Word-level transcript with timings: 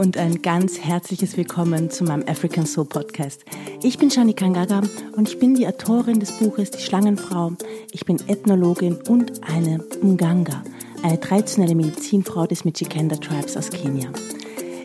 Und 0.00 0.16
ein 0.16 0.40
ganz 0.40 0.78
herzliches 0.78 1.36
Willkommen 1.36 1.90
zu 1.90 2.04
meinem 2.04 2.26
African 2.26 2.64
Soul 2.64 2.86
Podcast. 2.86 3.44
Ich 3.82 3.98
bin 3.98 4.10
Shani 4.10 4.32
Kangaga 4.32 4.80
und 5.14 5.28
ich 5.28 5.38
bin 5.38 5.54
die 5.54 5.66
Autorin 5.66 6.18
des 6.18 6.32
Buches 6.32 6.70
Die 6.70 6.80
Schlangenfrau. 6.80 7.52
Ich 7.92 8.06
bin 8.06 8.16
Ethnologin 8.26 8.96
und 9.10 9.46
eine 9.46 9.84
Mganga, 10.00 10.64
eine 11.02 11.20
traditionelle 11.20 11.74
Medizinfrau 11.74 12.46
des 12.46 12.64
Michikenda 12.64 13.16
Tribes 13.16 13.58
aus 13.58 13.68
Kenia. 13.68 14.08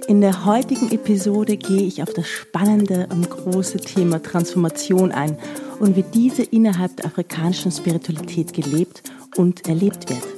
In 0.10 0.20
der 0.20 0.44
heutigen 0.44 0.92
Episode 0.92 1.56
gehe 1.56 1.84
ich 1.84 2.04
auf 2.04 2.12
das 2.12 2.28
spannende 2.28 3.08
und 3.09 3.30
große 3.30 3.78
Thema 3.78 4.22
Transformation 4.22 5.14
ein 5.14 5.38
und 5.80 5.95
wie 5.95 6.04
diese 6.14 6.44
innerhalb 6.44 6.98
der 6.98 7.06
afrikanischen 7.06 7.72
Spiritualität 7.72 8.52
gelebt 8.52 9.02
und 9.38 9.66
erlebt 9.66 10.09
wird. 10.09 10.34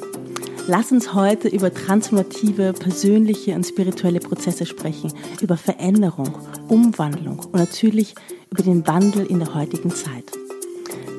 Lass 0.70 0.91
uns 0.91 1.13
heute 1.13 1.48
über 1.48 1.73
transformative, 1.73 2.73
persönliche 2.73 3.55
und 3.55 3.66
spirituelle 3.66 4.20
Prozesse 4.20 4.66
sprechen, 4.66 5.13
über 5.40 5.55
Veränderung, 5.55 6.38
Umwandlung 6.67 7.40
und 7.40 7.55
natürlich 7.55 8.16
über 8.49 8.63
den 8.63 8.85
Wandel 8.85 9.26
in 9.26 9.40
der 9.40 9.55
heutigen 9.55 9.91
Zeit. 9.91 10.26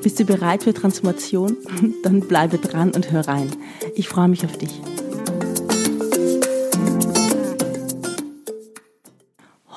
Bist 0.03 0.19
du 0.19 0.25
bereit 0.25 0.65
für 0.65 0.73
Transformation? 0.75 1.57
Dann 2.03 2.19
bleibe 2.19 2.59
dran 2.59 2.91
und 2.91 3.11
hör 3.11 3.27
rein. 3.27 3.49
Ich 3.95 4.07
freue 4.07 4.27
mich 4.27 4.45
auf 4.45 4.55
dich. 4.55 4.79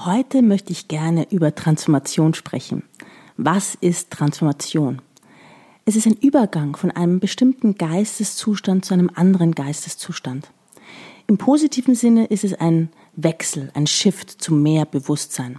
Heute 0.04 0.42
möchte 0.42 0.72
ich 0.72 0.88
gerne 0.88 1.26
über 1.30 1.54
Transformation 1.54 2.34
sprechen. 2.34 2.82
Was 3.38 3.74
ist 3.80 4.10
Transformation? 4.10 5.00
Es 5.84 5.96
ist 5.96 6.06
ein 6.06 6.16
Übergang 6.20 6.76
von 6.76 6.92
einem 6.92 7.18
bestimmten 7.18 7.74
Geisteszustand 7.74 8.84
zu 8.84 8.94
einem 8.94 9.10
anderen 9.14 9.52
Geisteszustand. 9.52 10.48
Im 11.26 11.38
positiven 11.38 11.96
Sinne 11.96 12.26
ist 12.26 12.44
es 12.44 12.54
ein 12.54 12.90
Wechsel, 13.16 13.70
ein 13.74 13.88
Shift 13.88 14.30
zu 14.30 14.54
mehr 14.54 14.84
Bewusstsein. 14.84 15.58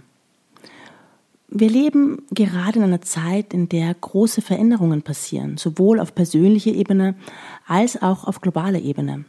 Wir 1.48 1.68
leben 1.68 2.22
gerade 2.30 2.78
in 2.78 2.84
einer 2.84 3.02
Zeit, 3.02 3.52
in 3.52 3.68
der 3.68 3.92
große 3.92 4.40
Veränderungen 4.40 5.02
passieren, 5.02 5.58
sowohl 5.58 6.00
auf 6.00 6.14
persönlicher 6.14 6.72
Ebene 6.72 7.14
als 7.66 8.00
auch 8.00 8.24
auf 8.24 8.40
globaler 8.40 8.80
Ebene. 8.80 9.26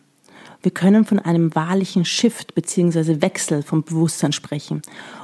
Wir 0.66 0.72
können 0.72 1.06
von 1.06 1.20
einem 1.20 1.54
wahrlichen 1.54 2.06
Shift 2.06 2.56
bzw. 2.56 3.22
Wechsel 3.22 3.62
vom 3.62 3.84
Bewusstsein 3.84 4.32
sprechen. 4.32 4.82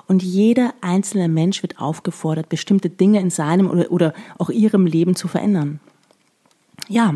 Und 0.08 0.22
jeder 0.22 0.76
einzelne 0.82 1.28
Mensch 1.28 1.64
wird 1.64 1.80
aufgefordert, 1.80 2.48
bestimmte 2.48 2.92
Dinge 2.92 3.20
in 3.20 3.32
seinem 3.32 3.68
oder, 3.68 3.92
oder 3.92 4.14
auch 4.38 4.52
ihrem 4.52 4.86
Leben 4.86 5.16
zu 5.16 5.28
verändern. 5.28 5.80
Ja, 6.88 7.16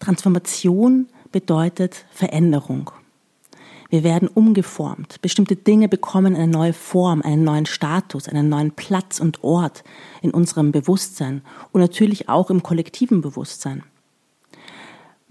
Transformation 0.00 1.06
bedeutet 1.32 2.04
Veränderung. 2.12 2.90
Wir 3.88 4.04
werden 4.04 4.28
umgeformt. 4.28 5.22
Bestimmte 5.22 5.56
Dinge 5.56 5.88
bekommen 5.88 6.36
eine 6.36 6.48
neue 6.48 6.74
Form, 6.74 7.22
einen 7.22 7.42
neuen 7.42 7.64
Status, 7.64 8.28
einen 8.28 8.50
neuen 8.50 8.72
Platz 8.72 9.18
und 9.18 9.42
Ort 9.42 9.82
in 10.20 10.32
unserem 10.32 10.72
Bewusstsein 10.72 11.40
und 11.72 11.80
natürlich 11.80 12.28
auch 12.28 12.50
im 12.50 12.62
kollektiven 12.62 13.22
Bewusstsein. 13.22 13.82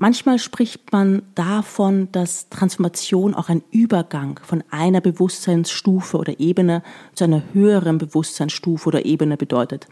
Manchmal 0.01 0.39
spricht 0.39 0.91
man 0.91 1.21
davon, 1.35 2.11
dass 2.11 2.49
Transformation 2.49 3.35
auch 3.35 3.49
ein 3.49 3.61
Übergang 3.69 4.39
von 4.41 4.63
einer 4.71 4.99
Bewusstseinsstufe 4.99 6.17
oder 6.17 6.39
Ebene 6.39 6.81
zu 7.13 7.25
einer 7.25 7.43
höheren 7.53 7.99
Bewusstseinsstufe 7.99 8.87
oder 8.87 9.05
Ebene 9.05 9.37
bedeutet. 9.37 9.85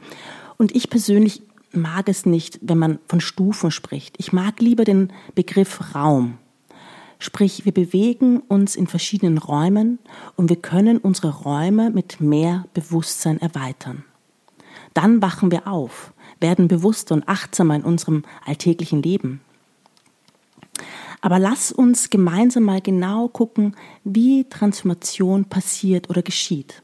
Und 0.57 0.75
ich 0.75 0.89
persönlich 0.89 1.43
mag 1.73 2.09
es 2.09 2.25
nicht, 2.25 2.57
wenn 2.63 2.79
man 2.79 2.97
von 3.07 3.21
Stufen 3.21 3.69
spricht. 3.69 4.15
Ich 4.17 4.33
mag 4.33 4.59
lieber 4.61 4.83
den 4.83 5.13
Begriff 5.35 5.93
Raum. 5.93 6.39
Sprich, 7.19 7.65
wir 7.65 7.71
bewegen 7.71 8.39
uns 8.39 8.75
in 8.75 8.87
verschiedenen 8.87 9.37
Räumen 9.37 9.99
und 10.35 10.49
wir 10.49 10.59
können 10.59 10.97
unsere 10.97 11.29
Räume 11.43 11.91
mit 11.91 12.19
mehr 12.19 12.65
Bewusstsein 12.73 13.39
erweitern. 13.39 14.03
Dann 14.95 15.21
wachen 15.21 15.51
wir 15.51 15.67
auf, 15.67 16.13
werden 16.39 16.67
bewusster 16.67 17.13
und 17.13 17.29
achtsamer 17.29 17.75
in 17.75 17.83
unserem 17.83 18.23
alltäglichen 18.43 19.03
Leben. 19.03 19.41
Aber 21.21 21.39
lass 21.39 21.71
uns 21.71 22.09
gemeinsam 22.09 22.63
mal 22.63 22.81
genau 22.81 23.27
gucken, 23.27 23.75
wie 24.03 24.45
Transformation 24.49 25.45
passiert 25.45 26.09
oder 26.09 26.21
geschieht. 26.21 26.81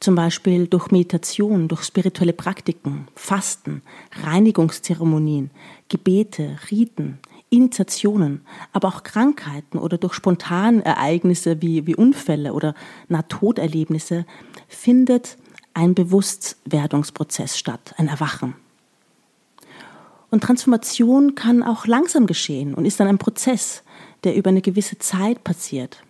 Zum 0.00 0.14
Beispiel 0.14 0.66
durch 0.66 0.90
Meditation, 0.90 1.68
durch 1.68 1.84
spirituelle 1.84 2.32
Praktiken, 2.32 3.06
Fasten, 3.14 3.82
Reinigungszeremonien, 4.24 5.50
Gebete, 5.88 6.58
Riten, 6.70 7.20
Initiationen, 7.50 8.40
aber 8.72 8.88
auch 8.88 9.02
Krankheiten 9.04 9.78
oder 9.78 9.98
durch 9.98 10.14
spontane 10.14 10.84
Ereignisse 10.84 11.62
wie, 11.62 11.86
wie 11.86 11.94
Unfälle 11.94 12.52
oder 12.54 12.74
Nahtoderlebnisse 13.08 14.26
findet 14.68 15.36
ein 15.74 15.94
Bewusstwerdungsprozess 15.94 17.58
statt, 17.58 17.94
ein 17.96 18.08
Erwachen. 18.08 18.54
Und 20.32 20.42
Transformation 20.42 21.34
kann 21.34 21.62
auch 21.62 21.86
langsam 21.86 22.26
geschehen 22.26 22.72
und 22.72 22.86
ist 22.86 22.98
dann 22.98 23.06
ein 23.06 23.18
Prozess, 23.18 23.82
der 24.24 24.34
über 24.34 24.48
eine 24.48 24.62
gewisse 24.62 24.98
Zeit 24.98 25.44
passiert. 25.44 26.02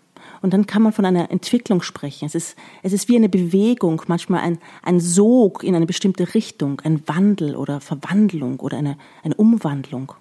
Und 0.43 0.55
dann 0.55 0.65
kann 0.65 0.81
man 0.81 0.93
von 0.93 1.05
einer 1.05 1.33
Entwicklung 1.33 1.83
sprechen. 1.83 2.27
Es 2.27 2.37
ist, 2.37 2.57
es 2.85 2.93
ist 2.93 3.09
wie 3.09 3.17
eine 3.17 3.29
Bewegung, 3.29 4.01
manchmal 4.07 4.43
ein, 4.43 4.59
ein 4.85 5.01
Sog 5.01 5.65
in 5.65 5.75
eine 5.75 5.87
bestimmte 5.87 6.35
Richtung, 6.35 6.81
ein 6.85 7.03
Wandel 7.09 7.57
oder 7.57 7.81
Verwandlung 7.81 8.61
oder 8.61 8.79
eine, 8.79 8.97
eine 9.25 9.35
Umwandlung. 9.35 10.13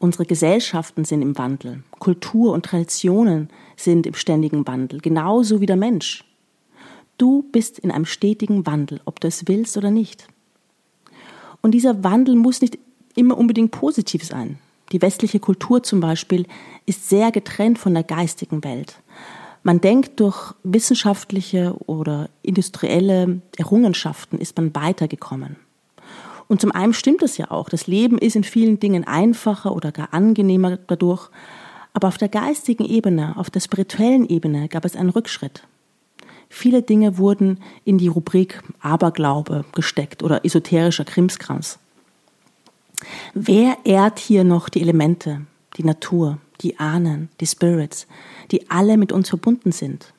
Unsere 0.00 0.26
Gesellschaften 0.26 1.04
sind 1.04 1.22
im 1.22 1.38
Wandel. 1.38 1.84
Kultur 2.00 2.52
und 2.52 2.66
Traditionen 2.66 3.48
sind 3.76 4.08
im 4.08 4.14
ständigen 4.14 4.66
Wandel, 4.66 5.00
genauso 5.00 5.60
wie 5.60 5.66
der 5.66 5.76
Mensch. 5.76 6.24
Du 7.16 7.44
bist 7.52 7.78
in 7.78 7.92
einem 7.92 8.06
stetigen 8.06 8.66
Wandel, 8.66 9.00
ob 9.04 9.20
du 9.20 9.28
es 9.28 9.46
willst 9.46 9.76
oder 9.76 9.92
nicht. 9.92 10.26
Und 11.66 11.72
dieser 11.72 12.04
Wandel 12.04 12.36
muss 12.36 12.60
nicht 12.60 12.78
immer 13.16 13.36
unbedingt 13.36 13.72
positiv 13.72 14.22
sein. 14.22 14.60
Die 14.92 15.02
westliche 15.02 15.40
Kultur 15.40 15.82
zum 15.82 15.98
Beispiel 15.98 16.46
ist 16.86 17.08
sehr 17.08 17.32
getrennt 17.32 17.80
von 17.80 17.92
der 17.92 18.04
geistigen 18.04 18.62
Welt. 18.62 19.00
Man 19.64 19.80
denkt, 19.80 20.20
durch 20.20 20.54
wissenschaftliche 20.62 21.74
oder 21.86 22.30
industrielle 22.42 23.40
Errungenschaften 23.56 24.38
ist 24.38 24.56
man 24.56 24.76
weitergekommen. 24.76 25.56
Und 26.46 26.60
zum 26.60 26.70
einen 26.70 26.94
stimmt 26.94 27.24
es 27.24 27.36
ja 27.36 27.50
auch. 27.50 27.68
Das 27.68 27.88
Leben 27.88 28.18
ist 28.18 28.36
in 28.36 28.44
vielen 28.44 28.78
Dingen 28.78 29.02
einfacher 29.02 29.74
oder 29.74 29.90
gar 29.90 30.14
angenehmer 30.14 30.76
dadurch. 30.76 31.30
Aber 31.94 32.06
auf 32.06 32.16
der 32.16 32.28
geistigen 32.28 32.84
Ebene, 32.84 33.36
auf 33.36 33.50
der 33.50 33.58
spirituellen 33.58 34.28
Ebene 34.28 34.68
gab 34.68 34.84
es 34.84 34.94
einen 34.94 35.10
Rückschritt. 35.10 35.64
Viele 36.48 36.82
Dinge 36.82 37.18
wurden 37.18 37.60
in 37.84 37.98
die 37.98 38.08
Rubrik 38.08 38.62
Aberglaube 38.80 39.64
gesteckt 39.72 40.22
oder 40.22 40.44
esoterischer 40.44 41.04
Krimskrams. 41.04 41.78
Wer 43.34 43.76
ehrt 43.84 44.18
hier 44.18 44.44
noch 44.44 44.68
die 44.68 44.80
Elemente, 44.80 45.42
die 45.76 45.84
Natur, 45.84 46.38
die 46.60 46.78
Ahnen, 46.78 47.28
die 47.40 47.46
Spirits, 47.46 48.06
die 48.50 48.70
alle 48.70 48.96
mit 48.96 49.12
uns 49.12 49.28
verbunden 49.28 49.72
sind? 49.72 50.12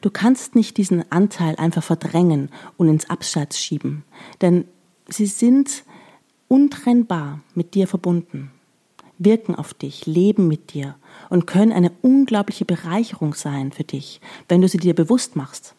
Du 0.00 0.10
kannst 0.10 0.54
nicht 0.54 0.76
diesen 0.76 1.10
Anteil 1.12 1.56
einfach 1.56 1.84
verdrängen 1.84 2.50
und 2.76 2.88
ins 2.88 3.10
Abseits 3.10 3.60
schieben, 3.60 4.04
denn 4.40 4.64
sie 5.08 5.26
sind 5.26 5.84
untrennbar 6.48 7.40
mit 7.54 7.74
dir 7.74 7.86
verbunden, 7.86 8.50
wirken 9.18 9.54
auf 9.54 9.74
dich, 9.74 10.06
leben 10.06 10.48
mit 10.48 10.74
dir 10.74 10.96
und 11.30 11.46
können 11.46 11.72
eine 11.72 11.92
unglaubliche 12.02 12.64
Bereicherung 12.64 13.34
sein 13.34 13.72
für 13.72 13.84
dich, 13.84 14.20
wenn 14.48 14.60
du 14.60 14.68
sie 14.68 14.78
dir 14.78 14.94
bewusst 14.94 15.36
machst. 15.36 15.74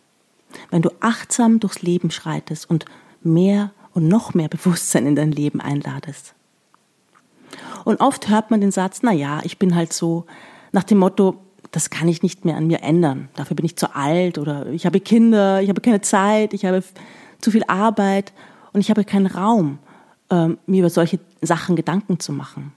Wenn 0.72 0.82
du 0.82 0.90
achtsam 1.02 1.60
durchs 1.60 1.82
Leben 1.82 2.12
schreitest 2.12 2.70
und 2.70 2.86
mehr 3.22 3.72
und 3.94 4.08
noch 4.08 4.34
mehr 4.34 4.48
Bewusstsein 4.48 5.06
in 5.06 5.16
dein 5.16 5.32
Leben 5.32 5.60
einladest. 5.60 6.34
Und 7.84 8.00
oft 8.02 8.30
hört 8.30 8.52
man 8.52 8.62
den 8.62 8.72
Satz, 8.72 9.00
na 9.02 9.12
ja, 9.12 9.42
ich 9.44 9.58
bin 9.58 9.76
halt 9.76 9.94
so 9.94 10.26
nach 10.72 10.84
dem 10.84 10.98
Motto, 10.98 11.38
das 11.72 11.90
kann 11.90 12.08
ich 12.08 12.24
nicht 12.24 12.46
mehr 12.46 12.58
an 12.58 12.68
mir 12.68 12.82
ändern. 12.84 13.30
Dafür 13.36 13.56
bin 13.56 13.66
ich 13.66 13.76
zu 13.76 13.96
alt 13.96 14.38
oder 14.38 14.68
ich 14.68 14.86
habe 14.86 15.00
Kinder, 15.00 15.62
ich 15.62 15.70
habe 15.70 15.82
keine 15.82 16.02
Zeit, 16.02 16.54
ich 16.54 16.66
habe 16.66 16.84
zu 17.42 17.52
viel 17.52 17.64
Arbeit 17.68 18.34
und 18.74 18.82
ich 18.82 18.90
habe 18.90 19.04
keinen 19.04 19.28
Raum, 19.28 19.80
ähm, 20.30 20.58
mir 20.66 20.80
über 20.80 20.90
solche 20.90 21.20
Sachen 21.42 21.76
Gedanken 21.76 22.20
zu 22.20 22.32
machen. 22.32 22.74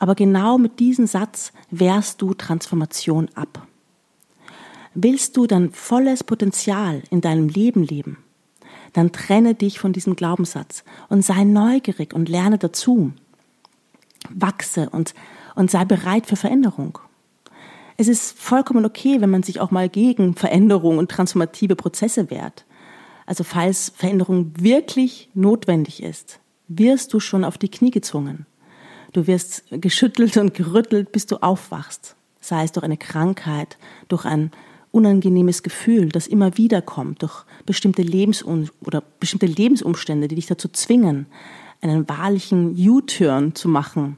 Aber 0.00 0.14
genau 0.14 0.58
mit 0.58 0.80
diesem 0.80 1.06
Satz 1.06 1.52
wehrst 1.70 2.20
du 2.20 2.34
Transformation 2.34 3.28
ab. 3.34 3.66
Willst 4.94 5.36
du 5.36 5.46
dein 5.46 5.70
volles 5.70 6.24
Potenzial 6.24 7.02
in 7.10 7.20
deinem 7.20 7.48
Leben 7.48 7.84
leben? 7.84 8.16
Dann 8.94 9.12
trenne 9.12 9.54
dich 9.54 9.78
von 9.78 9.92
diesem 9.92 10.16
Glaubenssatz 10.16 10.84
und 11.08 11.24
sei 11.24 11.44
neugierig 11.44 12.12
und 12.12 12.28
lerne 12.28 12.58
dazu. 12.58 13.12
Wachse 14.30 14.88
und, 14.90 15.14
und 15.54 15.70
sei 15.70 15.84
bereit 15.84 16.26
für 16.26 16.36
Veränderung. 16.36 16.98
Es 17.96 18.08
ist 18.08 18.36
vollkommen 18.38 18.86
okay, 18.86 19.20
wenn 19.20 19.30
man 19.30 19.42
sich 19.42 19.60
auch 19.60 19.70
mal 19.70 19.90
gegen 19.90 20.34
Veränderung 20.34 20.96
und 20.96 21.10
transformative 21.10 21.76
Prozesse 21.76 22.30
wehrt. 22.30 22.64
Also 23.26 23.44
falls 23.44 23.92
Veränderung 23.94 24.52
wirklich 24.58 25.28
notwendig 25.34 26.02
ist, 26.02 26.40
wirst 26.68 27.12
du 27.12 27.20
schon 27.20 27.44
auf 27.44 27.58
die 27.58 27.68
Knie 27.68 27.90
gezwungen. 27.90 28.46
Du 29.12 29.26
wirst 29.26 29.64
geschüttelt 29.70 30.36
und 30.36 30.54
gerüttelt, 30.54 31.12
bis 31.12 31.26
du 31.26 31.36
aufwachst. 31.36 32.16
sei 32.40 32.64
es 32.64 32.72
durch 32.72 32.84
eine 32.84 32.96
Krankheit, 32.96 33.76
durch 34.08 34.24
ein 34.24 34.50
unangenehmes 34.92 35.62
Gefühl, 35.62 36.08
das 36.08 36.26
immer 36.26 36.56
wieder 36.56 36.82
kommt, 36.82 37.22
durch 37.22 37.44
bestimmte 37.66 38.02
Lebensum 38.02 38.68
oder 38.84 39.02
bestimmte 39.20 39.46
Lebensumstände, 39.46 40.26
die 40.26 40.36
dich 40.36 40.46
dazu 40.46 40.68
zwingen, 40.68 41.26
einen 41.80 42.08
wahrlichen 42.08 42.76
U-Turn 42.76 43.54
zu 43.54 43.68
machen 43.68 44.16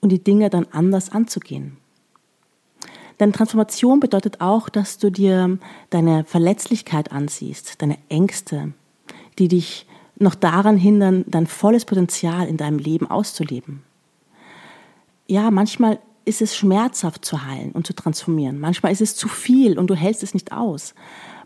und 0.00 0.10
die 0.10 0.22
Dinge 0.22 0.50
dann 0.50 0.66
anders 0.70 1.10
anzugehen. 1.10 1.78
Denn 3.20 3.32
Transformation 3.32 4.00
bedeutet 4.00 4.40
auch, 4.40 4.68
dass 4.68 4.98
du 4.98 5.10
dir 5.10 5.58
deine 5.90 6.24
Verletzlichkeit 6.24 7.12
ansiehst, 7.12 7.80
deine 7.80 7.98
Ängste, 8.08 8.72
die 9.38 9.48
dich 9.48 9.86
noch 10.16 10.34
daran 10.34 10.76
hindern, 10.76 11.24
dein 11.26 11.46
volles 11.46 11.84
Potenzial 11.84 12.48
in 12.48 12.56
deinem 12.56 12.78
Leben 12.78 13.10
auszuleben. 13.10 13.82
Ja, 15.26 15.50
manchmal 15.50 15.98
ist 16.24 16.42
es 16.42 16.56
schmerzhaft 16.56 17.24
zu 17.24 17.44
heilen 17.44 17.72
und 17.72 17.86
zu 17.86 17.94
transformieren. 17.94 18.58
Manchmal 18.58 18.92
ist 18.92 19.00
es 19.00 19.16
zu 19.16 19.28
viel 19.28 19.78
und 19.78 19.88
du 19.88 19.94
hältst 19.94 20.22
es 20.22 20.34
nicht 20.34 20.52
aus. 20.52 20.94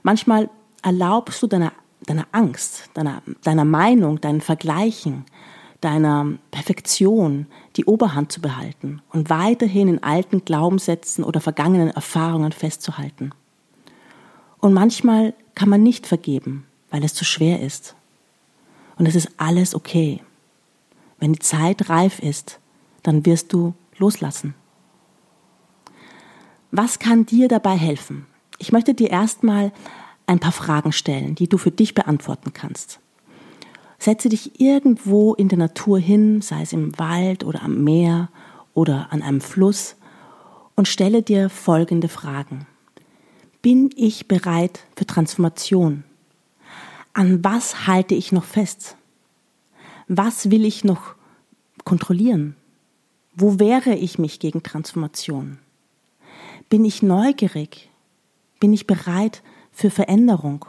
Manchmal 0.02 0.50
erlaubst 0.82 1.42
du 1.42 1.46
deiner, 1.46 1.72
deiner 2.06 2.26
Angst, 2.32 2.90
deiner, 2.94 3.22
deiner 3.42 3.64
Meinung, 3.64 4.20
deinen 4.20 4.40
Vergleichen, 4.40 5.25
deiner 5.80 6.26
Perfektion 6.50 7.46
die 7.76 7.84
Oberhand 7.84 8.32
zu 8.32 8.40
behalten 8.40 9.00
und 9.10 9.30
weiterhin 9.30 9.88
in 9.88 10.02
alten 10.02 10.44
Glaubenssätzen 10.44 11.25
oder 11.25 11.40
vergangenen 11.40 11.90
Erfahrungen 11.90 12.52
festzuhalten. 12.52 13.32
Und 14.58 14.72
manchmal 14.72 15.34
kann 15.54 15.69
man 15.69 15.82
nicht 15.82 16.06
vergeben, 16.06 16.66
weil 16.90 17.04
es 17.04 17.14
zu 17.14 17.25
schwer 17.25 17.60
ist. 17.60 17.94
Und 18.96 19.06
es 19.06 19.14
ist 19.14 19.30
alles 19.36 19.75
okay. 19.75 20.20
Wenn 21.20 21.32
die 21.32 21.38
Zeit 21.38 21.88
reif 21.88 22.19
ist, 22.19 22.58
dann 23.08 23.25
wirst 23.25 23.55
du 23.55 23.72
loslassen. 23.96 24.55
Was 26.70 26.99
kann 26.99 27.25
dir 27.25 27.49
dabei 27.49 27.75
helfen? 27.75 28.26
Ich 28.58 28.70
möchte 28.70 28.93
dir 28.93 29.08
erstmal 29.08 29.72
ein 30.26 30.40
paar 30.40 30.52
Fragen 30.52 30.93
stellen, 30.93 31.34
die 31.34 31.49
du 31.49 31.56
für 31.56 31.70
dich 31.70 31.94
beantworten 31.94 32.52
kannst. 32.52 33.00
Setze 33.99 34.28
dich 34.28 34.60
irgendwo 34.60 35.32
in 35.32 35.49
der 35.49 35.56
Natur 35.56 35.99
hin, 35.99 36.43
sei 36.43 36.60
es 36.60 36.75
im 36.75 36.99
Wald 36.99 37.44
oder 37.44 37.62
am 37.62 37.82
Meer 37.82 38.28
oder 38.75 39.11
an 39.11 39.22
einem 39.22 39.40
Fluss, 39.40 39.96
und 40.75 40.87
stelle 40.87 41.22
dir 41.22 41.49
folgende 41.49 42.08
Fragen. 42.08 42.66
Bin 43.62 43.90
ich 43.96 44.28
bereit 44.28 44.81
für 44.96 45.06
Transformation? 45.06 46.04
An 47.14 47.43
was 47.43 47.87
halte 47.87 48.14
ich 48.14 48.32
noch 48.32 48.44
fest? 48.44 48.96
Was 50.08 50.50
will 50.50 50.66
ich 50.66 50.84
noch 50.84 51.14
kontrollieren? 51.84 52.54
Wo 53.40 53.61
wehre 53.61 53.94
ich 53.94 54.19
mich 54.19 54.40
gegen 54.40 54.64
Transformation? 54.64 55.58
Bin 56.69 56.85
ich 56.85 57.05
neugierig? 57.05 57.88
Bin 58.58 58.73
ich 58.73 58.88
bereit 58.88 59.44
für 59.70 59.90
Veränderung? 59.90 60.64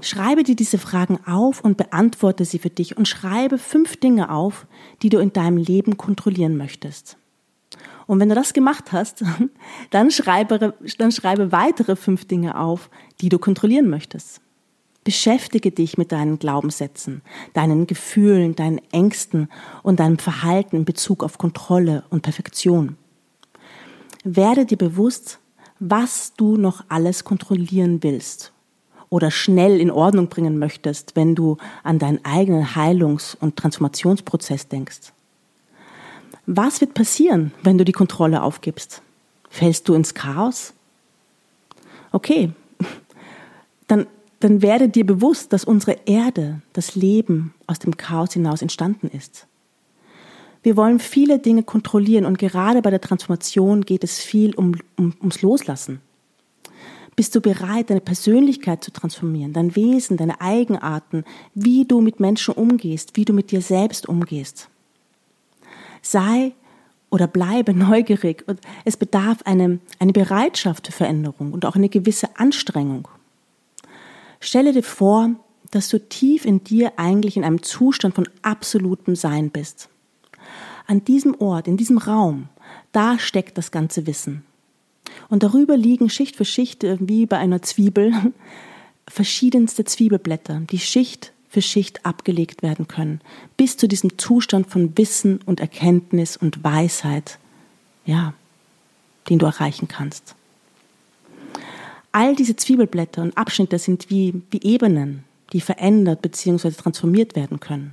Schreibe 0.00 0.42
dir 0.42 0.56
diese 0.56 0.78
Fragen 0.78 1.18
auf 1.26 1.60
und 1.60 1.76
beantworte 1.76 2.46
sie 2.46 2.58
für 2.58 2.70
dich 2.70 2.96
und 2.96 3.06
schreibe 3.06 3.58
fünf 3.58 3.98
Dinge 3.98 4.30
auf, 4.30 4.66
die 5.02 5.10
du 5.10 5.18
in 5.18 5.34
deinem 5.34 5.58
Leben 5.58 5.98
kontrollieren 5.98 6.56
möchtest. 6.56 7.18
Und 8.06 8.18
wenn 8.18 8.30
du 8.30 8.34
das 8.34 8.54
gemacht 8.54 8.92
hast, 8.92 9.22
dann 9.90 10.10
schreibe, 10.10 10.74
dann 10.96 11.12
schreibe 11.12 11.52
weitere 11.52 11.94
fünf 11.94 12.26
Dinge 12.26 12.58
auf, 12.58 12.88
die 13.20 13.28
du 13.28 13.38
kontrollieren 13.38 13.90
möchtest. 13.90 14.40
Beschäftige 15.06 15.70
dich 15.70 15.96
mit 15.98 16.10
deinen 16.10 16.40
Glaubenssätzen, 16.40 17.22
deinen 17.52 17.86
Gefühlen, 17.86 18.56
deinen 18.56 18.80
Ängsten 18.90 19.48
und 19.84 20.00
deinem 20.00 20.18
Verhalten 20.18 20.74
in 20.74 20.84
Bezug 20.84 21.22
auf 21.22 21.38
Kontrolle 21.38 22.02
und 22.10 22.22
Perfektion. 22.22 22.96
Werde 24.24 24.66
dir 24.66 24.76
bewusst, 24.76 25.38
was 25.78 26.32
du 26.36 26.56
noch 26.56 26.82
alles 26.88 27.22
kontrollieren 27.22 28.02
willst 28.02 28.52
oder 29.08 29.30
schnell 29.30 29.80
in 29.80 29.92
Ordnung 29.92 30.26
bringen 30.26 30.58
möchtest, 30.58 31.14
wenn 31.14 31.36
du 31.36 31.56
an 31.84 32.00
deinen 32.00 32.24
eigenen 32.24 32.74
Heilungs- 32.74 33.36
und 33.38 33.54
Transformationsprozess 33.54 34.66
denkst. 34.66 35.12
Was 36.46 36.80
wird 36.80 36.94
passieren, 36.94 37.52
wenn 37.62 37.78
du 37.78 37.84
die 37.84 37.92
Kontrolle 37.92 38.42
aufgibst? 38.42 39.02
Fällst 39.50 39.88
du 39.88 39.94
ins 39.94 40.14
Chaos? 40.14 40.72
Okay, 42.10 42.50
dann, 43.86 44.08
dann 44.40 44.62
werde 44.62 44.88
dir 44.88 45.06
bewusst, 45.06 45.52
dass 45.52 45.64
unsere 45.64 45.98
Erde, 46.06 46.60
das 46.72 46.94
Leben 46.94 47.54
aus 47.66 47.78
dem 47.78 47.96
Chaos 47.96 48.32
hinaus 48.32 48.62
entstanden 48.62 49.08
ist. 49.08 49.46
Wir 50.62 50.76
wollen 50.76 50.98
viele 50.98 51.38
Dinge 51.38 51.62
kontrollieren 51.62 52.24
und 52.24 52.38
gerade 52.38 52.82
bei 52.82 52.90
der 52.90 53.00
Transformation 53.00 53.82
geht 53.82 54.02
es 54.02 54.18
viel 54.18 54.54
um, 54.54 54.74
um, 54.96 55.14
ums 55.20 55.42
Loslassen. 55.42 56.00
Bist 57.14 57.34
du 57.34 57.40
bereit, 57.40 57.88
deine 57.88 58.02
Persönlichkeit 58.02 58.84
zu 58.84 58.90
transformieren, 58.90 59.54
dein 59.54 59.74
Wesen, 59.74 60.18
deine 60.18 60.40
Eigenarten, 60.40 61.24
wie 61.54 61.86
du 61.86 62.02
mit 62.02 62.20
Menschen 62.20 62.52
umgehst, 62.52 63.16
wie 63.16 63.24
du 63.24 63.32
mit 63.32 63.52
dir 63.52 63.62
selbst 63.62 64.06
umgehst? 64.06 64.68
Sei 66.02 66.52
oder 67.08 67.26
bleibe 67.26 67.72
neugierig 67.74 68.44
und 68.46 68.60
es 68.84 68.98
bedarf 68.98 69.38
eine, 69.44 69.78
eine 69.98 70.12
Bereitschaft 70.12 70.88
für 70.88 70.92
Veränderung 70.92 71.52
und 71.52 71.64
auch 71.64 71.76
eine 71.76 71.88
gewisse 71.88 72.36
Anstrengung. 72.38 73.08
Stelle 74.40 74.72
dir 74.72 74.82
vor, 74.82 75.30
dass 75.70 75.88
du 75.88 75.98
tief 75.98 76.44
in 76.44 76.62
dir 76.64 76.92
eigentlich 76.96 77.36
in 77.36 77.44
einem 77.44 77.62
Zustand 77.62 78.14
von 78.14 78.28
absolutem 78.42 79.16
Sein 79.16 79.50
bist. 79.50 79.88
An 80.86 81.04
diesem 81.04 81.34
Ort, 81.40 81.66
in 81.66 81.76
diesem 81.76 81.98
Raum, 81.98 82.48
da 82.92 83.18
steckt 83.18 83.58
das 83.58 83.70
ganze 83.70 84.06
Wissen. 84.06 84.44
Und 85.28 85.42
darüber 85.42 85.76
liegen 85.76 86.08
Schicht 86.08 86.36
für 86.36 86.44
Schicht, 86.44 86.84
wie 86.84 87.26
bei 87.26 87.38
einer 87.38 87.62
Zwiebel, 87.62 88.12
verschiedenste 89.08 89.84
Zwiebelblätter, 89.84 90.62
die 90.70 90.78
Schicht 90.78 91.32
für 91.48 91.62
Schicht 91.62 92.04
abgelegt 92.04 92.62
werden 92.62 92.88
können, 92.88 93.20
bis 93.56 93.76
zu 93.76 93.88
diesem 93.88 94.18
Zustand 94.18 94.68
von 94.68 94.96
Wissen 94.98 95.40
und 95.46 95.60
Erkenntnis 95.60 96.36
und 96.36 96.62
Weisheit, 96.62 97.38
ja, 98.04 98.34
den 99.28 99.38
du 99.38 99.46
erreichen 99.46 99.88
kannst. 99.88 100.34
All 102.16 102.34
diese 102.34 102.56
Zwiebelblätter 102.56 103.20
und 103.20 103.36
Abschnitte 103.36 103.78
sind 103.78 104.08
wie, 104.08 104.40
wie 104.50 104.62
Ebenen, 104.62 105.24
die 105.52 105.60
verändert 105.60 106.22
bzw. 106.22 106.70
transformiert 106.70 107.36
werden 107.36 107.60
können. 107.60 107.92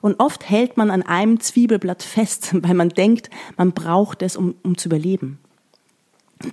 Und 0.00 0.18
oft 0.18 0.48
hält 0.48 0.78
man 0.78 0.90
an 0.90 1.02
einem 1.02 1.38
Zwiebelblatt 1.38 2.02
fest, 2.02 2.54
weil 2.62 2.72
man 2.72 2.88
denkt, 2.88 3.28
man 3.58 3.72
braucht 3.72 4.22
es, 4.22 4.34
um, 4.34 4.54
um 4.62 4.78
zu 4.78 4.88
überleben. 4.88 5.38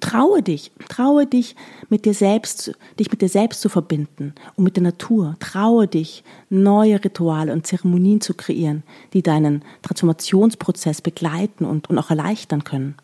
Traue 0.02 0.42
dich, 0.42 0.74
traue 0.90 1.26
dich 1.26 1.56
mit 1.88 2.04
dir 2.04 2.14
selbst, 2.14 2.74
dich 3.00 3.10
mit 3.10 3.22
dir 3.22 3.30
selbst 3.30 3.62
zu 3.62 3.70
verbinden 3.70 4.34
und 4.58 4.66
mit 4.66 4.76
der 4.76 4.84
Natur. 4.84 5.38
Traue 5.40 5.88
dich, 5.88 6.26
neue 6.50 7.02
Rituale 7.02 7.54
und 7.54 7.66
Zeremonien 7.66 8.20
zu 8.20 8.34
kreieren, 8.34 8.84
die 9.14 9.24
deinen 9.24 9.64
Transformationsprozess 9.82 11.00
begleiten 11.00 11.64
und, 11.64 11.90
und 11.90 11.98
auch 11.98 12.10
erleichtern 12.10 12.66
können. 12.66 12.96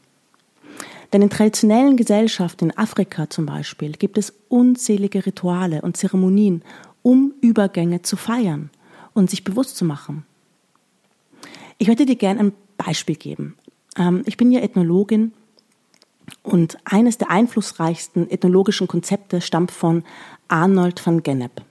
Denn 1.13 1.21
in 1.21 1.29
traditionellen 1.29 1.97
Gesellschaften 1.97 2.65
in 2.65 2.77
Afrika 2.77 3.29
zum 3.29 3.45
Beispiel 3.45 3.91
gibt 3.93 4.17
es 4.17 4.33
unzählige 4.47 5.25
Rituale 5.25 5.81
und 5.81 5.97
Zeremonien, 5.97 6.63
um 7.01 7.33
Übergänge 7.41 8.01
zu 8.01 8.15
feiern 8.15 8.69
und 9.13 9.29
sich 9.29 9.43
bewusst 9.43 9.75
zu 9.75 9.85
machen. 9.85 10.25
Ich 11.77 11.87
möchte 11.87 12.05
dir 12.05 12.15
gerne 12.15 12.39
ein 12.39 12.53
Beispiel 12.77 13.15
geben. 13.15 13.55
Ähm, 13.97 14.23
ich 14.25 14.37
bin 14.37 14.51
ja 14.51 14.61
Ethnologin 14.61 15.33
und 16.43 16.77
eines 16.85 17.17
der 17.17 17.29
einflussreichsten 17.29 18.29
ethnologischen 18.29 18.87
Konzepte 18.87 19.41
stammt 19.41 19.71
von 19.71 20.03
Arnold 20.47 21.05
van 21.05 21.23
Gennep. 21.23 21.63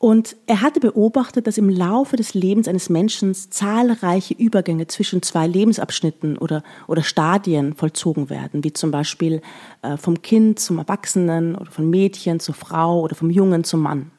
Und 0.00 0.36
er 0.46 0.62
hatte 0.62 0.78
beobachtet, 0.78 1.48
dass 1.48 1.58
im 1.58 1.68
Laufe 1.68 2.14
des 2.14 2.32
Lebens 2.32 2.68
eines 2.68 2.88
Menschen 2.88 3.34
zahlreiche 3.34 4.32
Übergänge 4.32 4.86
zwischen 4.86 5.22
zwei 5.22 5.48
Lebensabschnitten 5.48 6.38
oder, 6.38 6.62
oder 6.86 7.02
Stadien 7.02 7.74
vollzogen 7.74 8.30
werden, 8.30 8.62
wie 8.62 8.72
zum 8.72 8.92
Beispiel 8.92 9.42
äh, 9.82 9.96
vom 9.96 10.22
Kind 10.22 10.60
zum 10.60 10.78
Erwachsenen 10.78 11.56
oder 11.56 11.70
von 11.72 11.90
Mädchen 11.90 12.38
zur 12.38 12.54
Frau 12.54 13.00
oder 13.00 13.16
vom 13.16 13.28
Jungen 13.28 13.64
zum 13.64 13.80
Mann. 13.80 14.12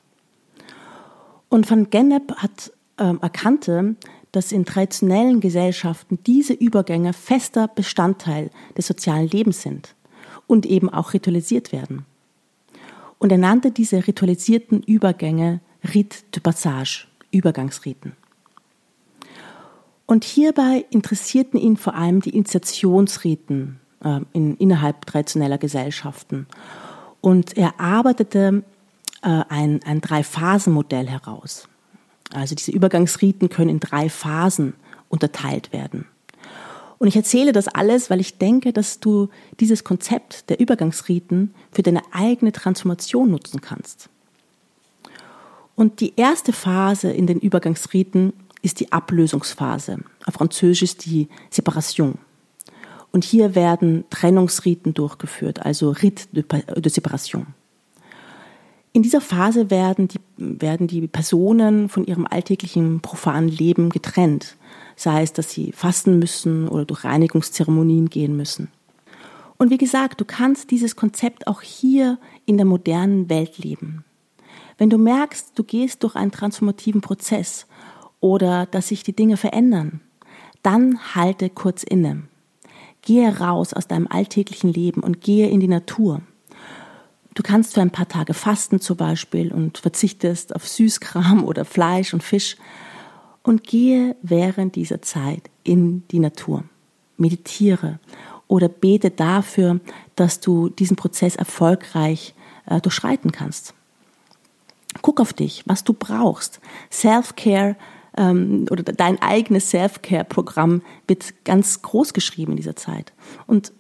Und 1.48 1.70
van 1.72 1.90
Gennep 1.90 2.36
hat 2.36 2.74
äh, 2.98 3.14
erkannte, 3.22 3.96
dass 4.34 4.52
in 4.52 4.66
traditionellen 4.66 5.40
Gesellschaften 5.40 6.20
diese 6.28 6.54
Übergänge 6.54 7.14
fester 7.14 7.70
Bestandteil 7.70 8.52
des 8.78 8.86
sozialen 8.86 9.30
Lebens 9.30 9.62
sind 9.62 9.96
und 10.46 10.66
eben 10.66 10.90
auch 10.90 11.14
ritualisiert 11.14 11.72
werden. 11.72 12.06
Und 13.18 13.32
er 13.32 13.38
nannte 13.38 13.72
diese 13.72 14.08
ritualisierten 14.08 14.84
Übergänge 14.84 15.62
Rite 15.84 16.18
de 16.36 16.42
Passage, 16.42 17.08
Übergangsriten. 17.32 18.14
Und 20.06 20.24
hierbei 20.24 20.86
interessierten 20.90 21.60
ihn 21.60 21.78
vor 21.78 21.94
allem 21.94 22.22
die 22.22 22.32
Initiationsriten 22.32 23.80
äh, 24.04 24.22
in, 24.34 24.58
innerhalb 24.58 25.06
traditioneller 25.06 25.58
Gesellschaften. 25.58 26.48
Und 27.22 27.58
er 27.58 27.80
arbeitete 27.80 28.64
äh, 29.22 29.44
ein, 29.50 29.82
ein 29.84 30.02
Drei-Phasen-Modell 30.02 31.08
heraus. 31.08 31.68
Also 32.34 32.56
diese 32.56 32.72
Übergangsriten 32.72 33.50
können 33.50 33.70
in 33.70 33.80
drei 33.80 34.10
Phasen 34.10 34.74
unterteilt 35.10 35.74
werden. 35.74 36.06
Und 37.00 37.08
ich 37.08 37.16
erzähle 37.16 37.54
das 37.54 37.68
alles, 37.68 38.10
weil 38.10 38.20
ich 38.20 38.38
denke, 38.38 38.74
dass 38.74 39.00
du 39.00 39.30
dieses 39.60 39.84
Konzept 39.84 40.50
der 40.50 40.60
Übergangsriten 40.60 41.54
für 41.72 41.82
deine 41.82 42.02
eigene 42.12 42.52
Transformation 42.52 43.32
nutzen 43.32 43.62
kannst. 43.62 44.10
Und 45.80 46.02
die 46.02 46.12
erste 46.18 46.52
Phase 46.52 47.10
in 47.10 47.26
den 47.26 47.40
Übergangsriten 47.40 48.34
ist 48.62 48.82
die 48.82 48.92
Ablösungsphase. 48.92 50.00
Auf 50.26 50.34
Französisch 50.34 50.82
ist 50.82 51.06
die 51.06 51.30
Separation. 51.50 52.18
Und 53.14 53.24
hier 53.24 53.56
werden 53.56 54.04
Trennungsriten 54.10 54.94
durchgeführt, 54.94 55.66
also 55.66 55.92
Rite 55.92 56.26
de, 56.34 56.44
de 56.44 56.92
Séparation. 56.92 57.48
In 58.92 59.04
dieser 59.04 59.22
Phase 59.22 59.70
werden 59.70 60.10
die, 60.10 60.20
werden 60.36 60.88
die 60.88 61.08
Personen 61.08 61.88
von 61.88 62.06
ihrem 62.06 62.28
alltäglichen 62.30 63.00
profanen 63.00 63.48
Leben 63.48 63.90
getrennt 63.90 64.58
sei 65.00 65.24
es, 65.24 65.32
dass 65.32 65.50
sie 65.50 65.72
fasten 65.72 66.20
müssen 66.20 66.68
oder 66.68 66.84
durch 66.84 67.06
Reinigungszeremonien 67.06 68.10
gehen 68.10 68.36
müssen. 68.36 68.68
Und 69.58 69.70
wie 69.70 69.78
gesagt, 69.78 70.20
du 70.20 70.26
kannst 70.26 70.72
dieses 70.72 70.98
Konzept 70.98 71.48
auch 71.48 71.62
hier 71.62 72.18
in 72.46 72.58
der 72.58 72.66
modernen 72.66 73.30
Welt 73.30 73.58
leben. 73.60 74.04
Wenn 74.80 74.90
du 74.90 74.98
merkst, 74.98 75.52
du 75.56 75.64
gehst 75.66 76.04
durch 76.04 76.16
einen 76.16 76.32
transformativen 76.32 77.02
Prozess 77.02 77.68
oder 78.22 78.66
dass 78.66 78.88
sich 78.88 79.04
die 79.04 79.16
Dinge 79.16 79.36
verändern, 79.36 80.00
dann 80.64 81.14
halte 81.14 81.50
kurz 81.50 81.84
inne. 81.84 82.24
Gehe 83.02 83.40
raus 83.40 83.74
aus 83.74 83.88
deinem 83.90 84.08
alltäglichen 84.08 84.72
Leben 84.72 85.02
und 85.02 85.20
gehe 85.20 85.50
in 85.50 85.60
die 85.60 85.68
Natur. 85.68 86.22
Du 87.36 87.44
kannst 87.44 87.74
für 87.74 87.82
ein 87.82 87.92
paar 87.92 88.08
Tage 88.08 88.34
fasten 88.34 88.80
zum 88.80 88.96
Beispiel 88.96 89.52
und 89.52 89.80
verzichtest 89.80 90.56
auf 90.56 90.66
Süßkram 90.66 91.44
oder 91.44 91.66
Fleisch 91.66 92.14
und 92.14 92.24
Fisch 92.24 92.56
und 93.44 93.66
gehe 93.66 94.16
während 94.22 94.76
dieser 94.76 95.02
Zeit 95.02 95.50
in 95.66 96.08
die 96.08 96.20
Natur. 96.20 96.64
Meditiere 97.18 98.00
oder 98.48 98.70
bete 98.70 99.12
dafür, 99.12 99.82
dass 100.16 100.40
du 100.40 100.70
diesen 100.70 100.96
Prozess 100.96 101.36
erfolgreich 101.36 102.34
äh, 102.66 102.80
durchschreiten 102.80 103.34
kannst. 103.34 103.74
Guck 105.02 105.20
auf 105.20 105.34
dich, 105.34 105.64
was 105.66 105.84
du 105.84 105.94
brauchst. 105.94 106.60
Self-Care 106.92 107.76
ähm, 108.18 108.66
oder 108.70 108.84
dein 108.84 109.22
eigenes 109.22 109.70
Self-Care-Programm 109.70 110.82
wird 111.08 111.46
ganz 111.46 111.82
groß 111.82 112.14
geschrieben 112.14 112.54
in 112.54 112.58
dieser 112.58 112.76
Zeit. 112.76 113.14
Und 113.46 113.72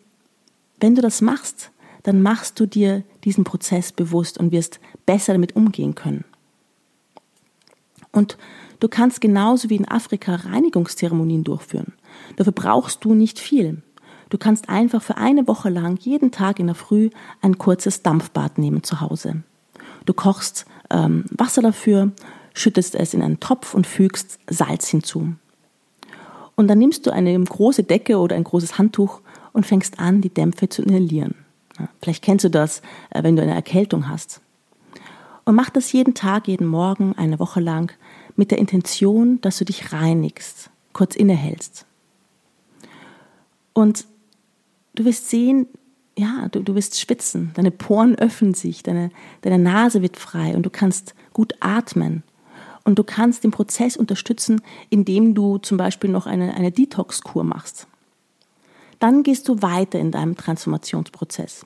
wenn 0.79 0.95
du 0.95 1.01
das 1.01 1.21
machst, 1.21 1.71
dann 2.03 2.21
machst 2.21 2.59
du 2.59 2.65
dir 2.65 3.03
diesen 3.23 3.43
Prozess 3.43 3.91
bewusst 3.91 4.37
und 4.37 4.51
wirst 4.51 4.79
besser 5.05 5.33
damit 5.33 5.55
umgehen 5.55 5.95
können. 5.95 6.23
Und 8.11 8.37
Du 8.79 8.87
kannst 8.87 9.19
genauso 9.19 9.69
wie 9.69 9.75
in 9.75 9.87
Afrika 9.87 10.35
Reinigungszeremonien 10.35 11.43
durchführen. 11.43 11.93
Dafür 12.37 12.53
brauchst 12.53 13.03
du 13.03 13.13
nicht 13.13 13.39
viel. 13.39 13.81
Du 14.29 14.37
kannst 14.37 14.69
einfach 14.69 15.01
für 15.01 15.17
eine 15.17 15.47
Woche 15.47 15.69
lang 15.69 15.97
jeden 15.99 16.31
Tag 16.31 16.59
in 16.59 16.67
der 16.67 16.75
Früh 16.75 17.09
ein 17.41 17.57
kurzes 17.57 18.03
Dampfbad 18.03 18.57
nehmen 18.57 18.83
zu 18.83 19.01
Hause. 19.01 19.43
Du 20.05 20.13
kochst 20.13 20.65
ähm, 20.89 21.25
Wasser 21.31 21.61
dafür, 21.61 22.11
schüttest 22.53 22.95
es 22.95 23.13
in 23.13 23.21
einen 23.21 23.39
Topf 23.39 23.73
und 23.73 23.87
fügst 23.87 24.39
Salz 24.49 24.87
hinzu. 24.87 25.33
Und 26.55 26.67
dann 26.67 26.77
nimmst 26.77 27.07
du 27.07 27.11
eine 27.11 27.39
große 27.39 27.83
Decke 27.83 28.17
oder 28.17 28.35
ein 28.35 28.43
großes 28.43 28.77
Handtuch 28.77 29.21
und 29.53 29.65
fängst 29.65 29.99
an, 29.99 30.21
die 30.21 30.33
Dämpfe 30.33 30.67
zu 30.67 30.81
inhalieren. 30.81 31.35
Ja, 31.79 31.87
vielleicht 32.01 32.23
kennst 32.23 32.45
du 32.45 32.49
das, 32.49 32.81
äh, 33.11 33.23
wenn 33.23 33.35
du 33.35 33.41
eine 33.41 33.55
Erkältung 33.55 34.09
hast. 34.09 34.41
Und 35.45 35.55
mach 35.55 35.69
das 35.69 35.91
jeden 35.93 36.13
Tag, 36.13 36.47
jeden 36.47 36.67
Morgen, 36.67 37.13
eine 37.17 37.39
Woche 37.39 37.61
lang, 37.61 37.93
mit 38.35 38.51
der 38.51 38.57
Intention, 38.57 39.41
dass 39.41 39.57
du 39.57 39.65
dich 39.65 39.91
reinigst, 39.91 40.69
kurz 40.93 41.15
innehältst. 41.15 41.85
Und 43.73 44.05
du 44.95 45.05
wirst 45.05 45.29
sehen, 45.29 45.67
ja, 46.19 46.49
du, 46.49 46.61
du 46.61 46.75
wirst 46.75 46.99
schwitzen, 46.99 47.51
deine 47.53 47.71
Poren 47.71 48.15
öffnen 48.15 48.53
sich, 48.53 48.83
deine, 48.83 49.09
deine 49.41 49.57
Nase 49.57 50.01
wird 50.01 50.17
frei 50.17 50.53
und 50.55 50.63
du 50.63 50.69
kannst 50.69 51.15
gut 51.33 51.53
atmen. 51.61 52.23
Und 52.83 52.97
du 52.97 53.03
kannst 53.03 53.43
den 53.43 53.51
Prozess 53.51 53.95
unterstützen, 53.95 54.61
indem 54.89 55.35
du 55.35 55.59
zum 55.59 55.77
Beispiel 55.77 56.09
noch 56.09 56.25
eine, 56.25 56.55
eine 56.55 56.71
Detox-Kur 56.71 57.43
machst. 57.43 57.87
Dann 58.99 59.23
gehst 59.23 59.47
du 59.47 59.61
weiter 59.61 59.99
in 59.99 60.11
deinem 60.11 60.35
Transformationsprozess. 60.35 61.65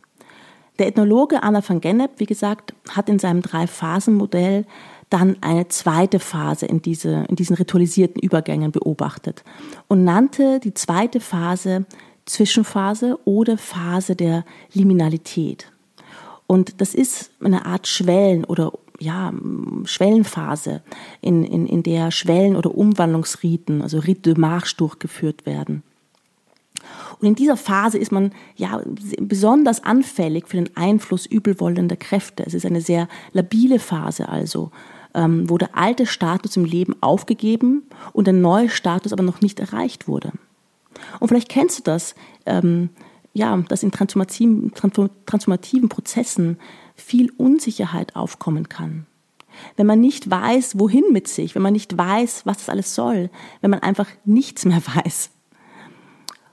Der 0.79 0.88
Ethnologe 0.88 1.41
Anna 1.41 1.67
van 1.67 1.81
Gennep, 1.81 2.12
wie 2.17 2.25
gesagt, 2.25 2.74
hat 2.89 3.10
in 3.10 3.19
seinem 3.19 3.41
Drei-Phasen-Modell 3.41 4.65
dann 5.10 5.38
eine 5.41 5.67
zweite 5.67 6.19
Phase 6.19 6.65
in, 6.65 6.81
diese, 6.81 7.25
in 7.29 7.36
diesen 7.36 7.55
ritualisierten 7.55 8.22
Übergängen 8.22 8.72
beobachtet 8.72 9.43
und 9.88 10.03
nannte 10.03 10.60
die 10.60 10.74
zweite 10.74 11.19
Phase 11.19 11.86
Zwischenphase 12.25 13.19
oder 13.25 13.57
Phase 13.57 14.15
der 14.15 14.45
Liminalität. 14.73 15.71
Und 16.47 16.81
das 16.81 16.93
ist 16.93 17.31
eine 17.43 17.65
Art 17.65 17.87
Schwellen- 17.87 18.45
oder 18.45 18.71
ja, 18.99 19.33
Schwellenphase, 19.85 20.81
in, 21.19 21.43
in, 21.43 21.65
in 21.65 21.83
der 21.83 22.11
Schwellen- 22.11 22.55
oder 22.55 22.75
Umwandlungsriten, 22.75 23.81
also 23.81 23.99
Rite 23.99 24.33
de 24.33 24.37
Marche 24.37 24.77
durchgeführt 24.77 25.45
werden. 25.45 25.83
Und 27.19 27.27
in 27.27 27.35
dieser 27.35 27.57
Phase 27.57 27.97
ist 27.97 28.11
man 28.11 28.33
ja 28.55 28.81
besonders 29.19 29.83
anfällig 29.83 30.47
für 30.47 30.57
den 30.57 30.75
Einfluss 30.75 31.25
übelwollender 31.25 31.95
Kräfte. 31.95 32.43
Es 32.45 32.53
ist 32.53 32.65
eine 32.65 32.81
sehr 32.81 33.07
labile 33.31 33.79
Phase 33.79 34.29
also 34.29 34.71
ähm, 35.13 35.49
wo 35.49 35.57
der 35.57 35.75
alte 35.77 36.05
Status 36.05 36.57
im 36.57 36.65
Leben 36.65 36.95
aufgegeben 37.01 37.83
und 38.13 38.25
der 38.25 38.33
neue 38.33 38.69
Status 38.69 39.13
aber 39.13 39.23
noch 39.23 39.41
nicht 39.41 39.59
erreicht 39.59 40.07
wurde. 40.07 40.31
Und 41.23 41.29
vielleicht 41.29 41.47
kennst 41.47 41.79
du 41.79 41.83
das, 41.83 42.15
ähm, 42.45 42.89
ja, 43.31 43.55
dass 43.69 43.81
in 43.81 43.93
transformativen, 43.93 44.73
transformativen 44.73 45.87
Prozessen 45.87 46.59
viel 46.95 47.31
Unsicherheit 47.37 48.17
aufkommen 48.17 48.67
kann. 48.67 49.05
Wenn 49.77 49.87
man 49.87 50.01
nicht 50.01 50.29
weiß, 50.29 50.77
wohin 50.79 51.13
mit 51.13 51.29
sich, 51.29 51.55
wenn 51.55 51.61
man 51.61 51.71
nicht 51.71 51.97
weiß, 51.97 52.45
was 52.45 52.57
das 52.57 52.67
alles 52.67 52.93
soll, 52.93 53.29
wenn 53.61 53.71
man 53.71 53.79
einfach 53.79 54.09
nichts 54.25 54.65
mehr 54.65 54.81
weiß. 54.95 55.29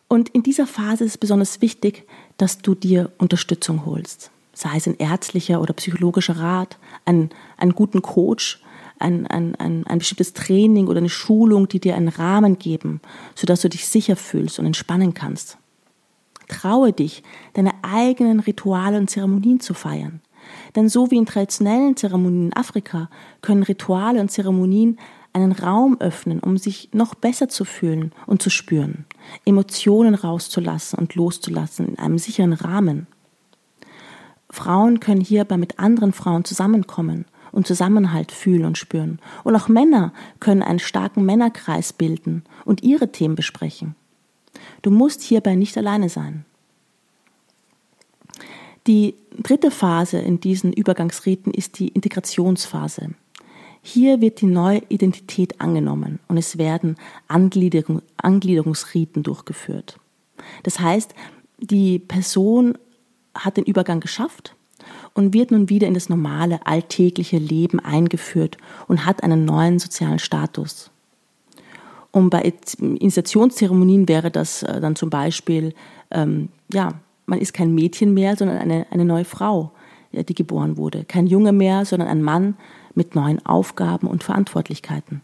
Und 0.06 0.28
in 0.28 0.44
dieser 0.44 0.68
Phase 0.68 1.02
ist 1.02 1.14
es 1.14 1.18
besonders 1.18 1.60
wichtig, 1.60 2.06
dass 2.36 2.58
du 2.58 2.76
dir 2.76 3.10
Unterstützung 3.18 3.84
holst 3.86 4.30
sei 4.52 4.76
es 4.76 4.86
ein 4.86 4.96
ärztlicher 4.98 5.60
oder 5.60 5.72
psychologischer 5.72 6.36
Rat, 6.36 6.78
einen, 7.04 7.30
einen 7.56 7.74
guten 7.74 8.02
Coach, 8.02 8.62
ein, 9.00 9.26
ein, 9.26 9.54
ein, 9.56 9.86
ein 9.86 9.98
bestimmtes 9.98 10.32
Training 10.32 10.86
oder 10.86 10.98
eine 10.98 11.08
Schulung, 11.08 11.68
die 11.68 11.80
dir 11.80 11.94
einen 11.94 12.08
Rahmen 12.08 12.58
geben, 12.58 13.00
sodass 13.34 13.62
du 13.62 13.68
dich 13.68 13.86
sicher 13.86 14.16
fühlst 14.16 14.58
und 14.58 14.66
entspannen 14.66 15.14
kannst. 15.14 15.58
Traue 16.48 16.92
dich, 16.92 17.22
deine 17.54 17.72
eigenen 17.82 18.40
Rituale 18.40 18.98
und 18.98 19.08
Zeremonien 19.08 19.60
zu 19.60 19.74
feiern. 19.74 20.20
Denn 20.74 20.88
so 20.88 21.10
wie 21.10 21.16
in 21.16 21.26
traditionellen 21.26 21.96
Zeremonien 21.96 22.46
in 22.46 22.56
Afrika 22.56 23.08
können 23.40 23.62
Rituale 23.62 24.20
und 24.20 24.30
Zeremonien 24.30 24.98
einen 25.32 25.52
Raum 25.52 25.96
öffnen, 26.00 26.40
um 26.40 26.58
sich 26.58 26.90
noch 26.92 27.14
besser 27.14 27.48
zu 27.48 27.64
fühlen 27.64 28.12
und 28.26 28.42
zu 28.42 28.50
spüren, 28.50 29.04
Emotionen 29.44 30.14
rauszulassen 30.14 30.98
und 30.98 31.14
loszulassen 31.14 31.88
in 31.88 31.98
einem 31.98 32.18
sicheren 32.18 32.52
Rahmen. 32.52 33.06
Frauen 34.50 34.98
können 34.98 35.20
hierbei 35.20 35.56
mit 35.56 35.78
anderen 35.78 36.12
Frauen 36.12 36.44
zusammenkommen 36.44 37.26
und 37.52 37.66
Zusammenhalt 37.66 38.32
fühlen 38.32 38.64
und 38.64 38.78
spüren. 38.78 39.18
Und 39.44 39.56
auch 39.56 39.68
Männer 39.68 40.12
können 40.38 40.62
einen 40.62 40.78
starken 40.78 41.24
Männerkreis 41.24 41.92
bilden 41.92 42.44
und 42.64 42.82
ihre 42.82 43.12
Themen 43.12 43.34
besprechen. 43.34 43.94
Du 44.82 44.90
musst 44.90 45.22
hierbei 45.22 45.54
nicht 45.54 45.76
alleine 45.76 46.08
sein. 46.08 46.44
Die 48.86 49.14
dritte 49.38 49.70
Phase 49.70 50.18
in 50.18 50.40
diesen 50.40 50.72
Übergangsriten 50.72 51.52
ist 51.52 51.78
die 51.78 51.88
Integrationsphase. 51.88 53.10
Hier 53.82 54.20
wird 54.20 54.40
die 54.40 54.46
neue 54.46 54.82
Identität 54.88 55.60
angenommen 55.60 56.18
und 56.28 56.36
es 56.36 56.58
werden 56.58 56.96
Angliederung, 57.28 58.02
Angliederungsriten 58.16 59.22
durchgeführt. 59.22 59.98
Das 60.62 60.80
heißt, 60.80 61.14
die 61.58 61.98
Person 61.98 62.76
hat 63.34 63.56
den 63.56 63.64
Übergang 63.64 64.00
geschafft 64.00 64.54
und 65.14 65.34
wird 65.34 65.50
nun 65.50 65.68
wieder 65.68 65.86
in 65.86 65.94
das 65.94 66.08
normale, 66.08 66.64
alltägliche 66.66 67.38
Leben 67.38 67.80
eingeführt 67.80 68.56
und 68.88 69.06
hat 69.06 69.22
einen 69.22 69.44
neuen 69.44 69.78
sozialen 69.78 70.18
Status. 70.18 70.90
Und 72.12 72.30
bei 72.30 72.52
Initiationszeremonien 72.78 74.08
wäre 74.08 74.30
das 74.30 74.62
äh, 74.62 74.80
dann 74.80 74.96
zum 74.96 75.10
Beispiel, 75.10 75.74
ähm, 76.10 76.48
ja, 76.72 76.94
man 77.26 77.38
ist 77.38 77.52
kein 77.52 77.74
Mädchen 77.74 78.14
mehr, 78.14 78.36
sondern 78.36 78.58
eine, 78.58 78.86
eine 78.90 79.04
neue 79.04 79.24
Frau, 79.24 79.70
die 80.12 80.34
geboren 80.34 80.76
wurde. 80.76 81.04
Kein 81.04 81.28
Junge 81.28 81.52
mehr, 81.52 81.84
sondern 81.84 82.08
ein 82.08 82.22
Mann 82.22 82.56
mit 82.94 83.14
neuen 83.14 83.44
Aufgaben 83.46 84.08
und 84.08 84.24
Verantwortlichkeiten. 84.24 85.22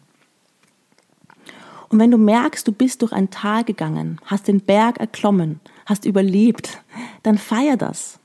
Und 1.88 1.98
wenn 1.98 2.10
du 2.10 2.18
merkst, 2.18 2.66
du 2.66 2.72
bist 2.72 3.02
durch 3.02 3.12
ein 3.12 3.30
Tal 3.30 3.64
gegangen, 3.64 4.20
hast 4.24 4.48
den 4.48 4.60
Berg 4.60 4.98
erklommen, 4.98 5.60
hast 5.84 6.04
überlebt, 6.04 6.82
dann 7.22 7.38
feier 7.38 7.76
das. 7.76 8.18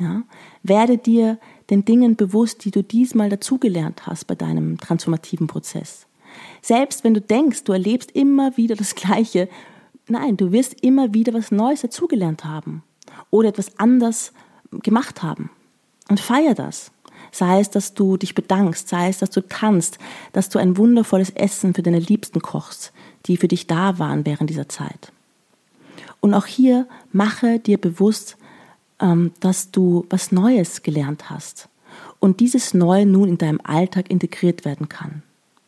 Ja? 0.00 0.22
Werde 0.62 0.98
dir 0.98 1.38
den 1.70 1.84
Dingen 1.84 2.16
bewusst, 2.16 2.64
die 2.64 2.72
du 2.72 2.82
diesmal 2.82 3.28
dazugelernt 3.28 4.06
hast 4.06 4.26
bei 4.26 4.34
deinem 4.34 4.78
transformativen 4.78 5.46
Prozess. 5.46 6.06
Selbst 6.62 7.04
wenn 7.04 7.14
du 7.14 7.20
denkst, 7.20 7.64
du 7.64 7.72
erlebst 7.72 8.10
immer 8.12 8.56
wieder 8.56 8.74
das 8.74 8.94
Gleiche, 8.94 9.48
Nein, 10.10 10.36
du 10.36 10.50
wirst 10.50 10.82
immer 10.82 11.14
wieder 11.14 11.32
was 11.32 11.52
Neues 11.52 11.82
dazugelernt 11.82 12.44
haben 12.44 12.82
oder 13.30 13.50
etwas 13.50 13.78
anders 13.78 14.32
gemacht 14.82 15.22
haben. 15.22 15.50
Und 16.08 16.18
feier 16.18 16.54
das. 16.54 16.90
Sei 17.30 17.60
es, 17.60 17.70
dass 17.70 17.94
du 17.94 18.16
dich 18.16 18.34
bedankst, 18.34 18.88
sei 18.88 19.08
es, 19.08 19.18
dass 19.18 19.30
du 19.30 19.40
tanzt, 19.46 19.98
dass 20.32 20.48
du 20.48 20.58
ein 20.58 20.76
wundervolles 20.76 21.30
Essen 21.30 21.74
für 21.74 21.82
deine 21.82 22.00
Liebsten 22.00 22.42
kochst, 22.42 22.92
die 23.26 23.36
für 23.36 23.46
dich 23.46 23.68
da 23.68 24.00
waren 24.00 24.26
während 24.26 24.50
dieser 24.50 24.68
Zeit. 24.68 25.12
Und 26.18 26.34
auch 26.34 26.46
hier 26.46 26.88
mache 27.12 27.60
dir 27.60 27.78
bewusst, 27.78 28.36
dass 29.40 29.70
du 29.70 30.04
was 30.10 30.30
Neues 30.30 30.82
gelernt 30.82 31.30
hast 31.30 31.68
und 32.18 32.40
dieses 32.40 32.74
Neue 32.74 33.06
nun 33.06 33.28
in 33.28 33.38
deinem 33.38 33.60
Alltag 33.64 34.10
integriert 34.10 34.64
werden 34.64 34.88
kann. 34.88 35.22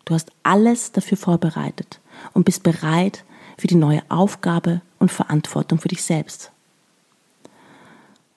Du 0.04 0.14
hast 0.14 0.30
alles 0.42 0.92
dafür 0.92 1.16
vorbereitet 1.16 2.00
und 2.34 2.44
bist 2.44 2.62
bereit 2.62 3.24
für 3.56 3.68
die 3.68 3.74
neue 3.74 4.02
Aufgabe 4.08 4.82
und 4.98 5.10
Verantwortung 5.10 5.78
für 5.78 5.88
dich 5.88 6.02
selbst. 6.02 6.52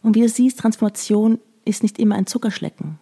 Und 0.02 0.16
wie 0.16 0.22
du 0.22 0.30
siehst, 0.30 0.60
Transformation 0.60 1.40
ist 1.66 1.84
nicht 1.84 2.00
immer 2.00 2.16
ein 2.16 2.28
Zuckerschlecken. 2.28 3.00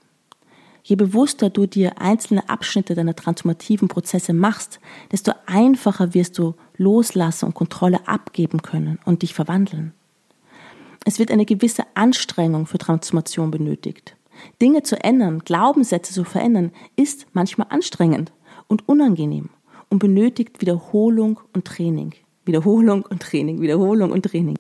Je 0.84 0.96
bewusster 0.96 1.50
du 1.50 1.66
dir 1.66 2.02
einzelne 2.02 2.50
Abschnitte 2.50 2.96
deiner 2.96 3.16
transformativen 3.16 3.88
Prozesse 3.88 4.34
machst, 4.34 4.80
desto 5.12 5.32
einfacher 5.46 6.14
wirst 6.14 6.38
du 6.38 6.56
loslassen 6.78 7.46
und 7.46 7.54
Kontrolle 7.54 8.06
abgeben 8.08 8.62
können 8.62 9.00
und 9.06 9.22
dich 9.22 9.34
verwandeln. 9.34 9.94
Es 11.06 11.20
wird 11.20 11.32
eine 11.32 11.46
gewisse 11.46 11.84
Anstrengung 11.96 12.66
für 12.66 12.78
Transformation 12.78 13.52
benötigt. 13.52 14.16
Dinge 14.62 14.84
zu 14.84 15.02
ändern, 15.04 15.40
Glaubenssätze 15.40 16.14
zu 16.14 16.24
verändern, 16.24 16.72
ist 16.96 17.28
manchmal 17.34 17.68
anstrengend 17.70 18.32
und 18.68 18.88
unangenehm 18.88 19.50
und 19.90 20.00
benötigt 20.00 20.62
Wiederholung 20.62 21.40
und 21.54 21.66
Training. 21.66 22.14
Wiederholung 22.46 23.04
und 23.04 23.22
Training, 23.22 23.62
Wiederholung 23.62 24.12
und 24.12 24.24
Training. 24.24 24.58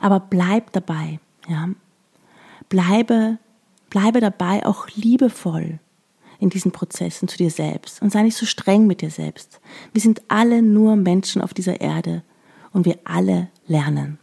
Aber 0.00 0.20
bleib 0.20 0.72
dabei, 0.72 1.20
ja. 1.48 1.68
Bleibe, 2.68 3.38
bleibe 3.88 4.20
dabei 4.20 4.64
auch 4.64 4.88
liebevoll 4.94 5.80
in 6.38 6.50
diesen 6.50 6.72
Prozessen 6.72 7.28
zu 7.28 7.36
dir 7.36 7.50
selbst 7.50 8.00
und 8.00 8.10
sei 8.10 8.22
nicht 8.22 8.36
so 8.36 8.46
streng 8.46 8.86
mit 8.86 9.00
dir 9.02 9.10
selbst. 9.10 9.60
Wir 9.92 10.00
sind 10.00 10.22
alle 10.28 10.62
nur 10.62 10.96
Menschen 10.96 11.42
auf 11.42 11.52
dieser 11.52 11.80
Erde 11.80 12.22
und 12.72 12.86
wir 12.86 12.98
alle 13.04 13.48
lernen. 13.66 14.18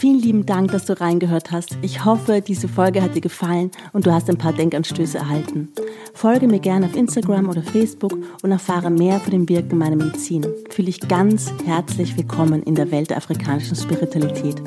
Vielen 0.00 0.18
lieben 0.18 0.44
Dank, 0.46 0.72
dass 0.72 0.86
du 0.86 0.98
reingehört 0.98 1.52
hast. 1.52 1.76
Ich 1.82 2.06
hoffe, 2.06 2.40
diese 2.40 2.68
Folge 2.68 3.02
hat 3.02 3.14
dir 3.14 3.20
gefallen 3.20 3.70
und 3.92 4.06
du 4.06 4.14
hast 4.14 4.30
ein 4.30 4.38
paar 4.38 4.54
Denkanstöße 4.54 5.18
erhalten. 5.18 5.68
Folge 6.14 6.48
mir 6.48 6.60
gerne 6.60 6.86
auf 6.86 6.96
Instagram 6.96 7.50
oder 7.50 7.62
Facebook 7.62 8.16
und 8.42 8.50
erfahre 8.50 8.88
mehr 8.88 9.20
von 9.20 9.32
dem 9.32 9.46
Wirken 9.46 9.76
meiner 9.76 9.96
Medizin. 9.96 10.46
Fühle 10.70 10.86
dich 10.86 11.06
ganz 11.06 11.52
herzlich 11.66 12.16
willkommen 12.16 12.62
in 12.62 12.76
der 12.76 12.90
Welt 12.90 13.10
der 13.10 13.18
afrikanischen 13.18 13.76
Spiritualität. 13.76 14.62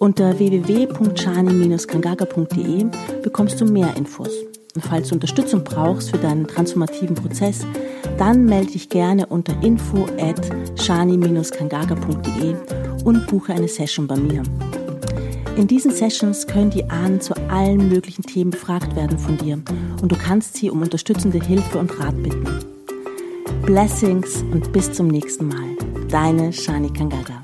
Unter 0.00 0.36
www.chani-kangaga.de 0.36 2.86
bekommst 3.22 3.60
du 3.60 3.66
mehr 3.66 3.96
Infos. 3.96 4.32
Und 4.74 4.84
falls 4.84 5.10
du 5.10 5.14
Unterstützung 5.14 5.62
brauchst 5.62 6.10
für 6.10 6.18
deinen 6.18 6.48
transformativen 6.48 7.14
Prozess, 7.14 7.64
dann 8.18 8.46
melde 8.46 8.72
dich 8.72 8.88
gerne 8.88 9.26
unter 9.26 9.62
info 9.62 10.06
at 10.18 10.40
shani-kangaga.de 10.74 12.79
und 13.04 13.26
buche 13.26 13.52
eine 13.52 13.68
Session 13.68 14.06
bei 14.06 14.16
mir. 14.16 14.42
In 15.56 15.66
diesen 15.66 15.90
Sessions 15.90 16.46
können 16.46 16.70
die 16.70 16.84
Ahnen 16.88 17.20
zu 17.20 17.34
allen 17.48 17.88
möglichen 17.88 18.22
Themen 18.22 18.50
befragt 18.50 18.96
werden 18.96 19.18
von 19.18 19.36
dir 19.36 19.60
und 20.00 20.10
du 20.10 20.16
kannst 20.16 20.56
sie 20.56 20.70
um 20.70 20.80
unterstützende 20.82 21.38
Hilfe 21.38 21.78
und 21.78 21.98
Rat 22.00 22.22
bitten. 22.22 22.46
Blessings 23.66 24.42
und 24.52 24.72
bis 24.72 24.92
zum 24.92 25.08
nächsten 25.08 25.48
Mal. 25.48 25.76
Deine 26.08 26.52
Shani 26.52 26.90
Kangaga. 26.90 27.39